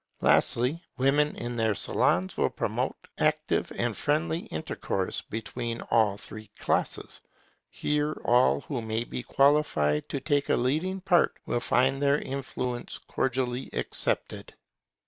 [0.21, 7.21] Lastly, women in their salons will promote active and friendly intercourse between all three classes;
[7.23, 7.29] and
[7.69, 12.97] here all who may be qualified to take a leading part will find their influence
[12.97, 14.55] cordially accepted.